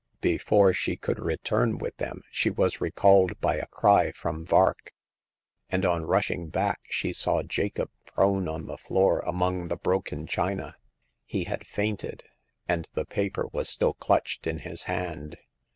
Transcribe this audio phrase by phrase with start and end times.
[0.21, 4.31] Before she could return with them she was recalled by a crj ixo\XYN'^V\ 30 Hagar
[4.31, 4.77] of the Pawn Shop.
[5.69, 10.75] and on rushing back she saw Jacob prone on the floor among the broken china.
[11.23, 12.23] He had fainted,
[12.67, 15.37] and the paper was still clutched in his hand.